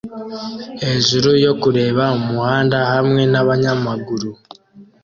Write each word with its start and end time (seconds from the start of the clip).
Hejuru 0.83 1.29
yo 1.45 1.53
kureba 1.61 2.03
umuhanda 2.19 2.77
hamwe 2.91 3.21
nabanyamaguru 3.31 4.29